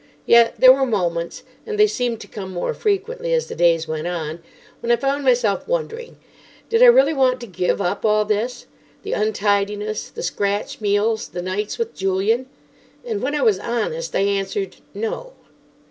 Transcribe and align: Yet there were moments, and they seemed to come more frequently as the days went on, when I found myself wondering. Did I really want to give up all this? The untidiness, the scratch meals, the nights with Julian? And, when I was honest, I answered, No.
Yet 0.25 0.55
there 0.57 0.73
were 0.73 0.87
moments, 0.87 1.43
and 1.63 1.77
they 1.77 1.85
seemed 1.85 2.21
to 2.21 2.27
come 2.27 2.49
more 2.51 2.73
frequently 2.73 3.35
as 3.35 3.45
the 3.45 3.55
days 3.55 3.87
went 3.87 4.07
on, 4.07 4.39
when 4.79 4.91
I 4.91 4.95
found 4.95 5.23
myself 5.23 5.67
wondering. 5.67 6.17
Did 6.69 6.81
I 6.81 6.87
really 6.87 7.13
want 7.13 7.39
to 7.41 7.45
give 7.45 7.79
up 7.79 8.03
all 8.03 8.25
this? 8.25 8.65
The 9.03 9.13
untidiness, 9.13 10.09
the 10.09 10.23
scratch 10.23 10.81
meals, 10.81 11.27
the 11.27 11.41
nights 11.43 11.77
with 11.77 11.93
Julian? 11.93 12.47
And, 13.05 13.21
when 13.21 13.35
I 13.35 13.43
was 13.43 13.59
honest, 13.59 14.15
I 14.15 14.21
answered, 14.21 14.77
No. 14.95 15.33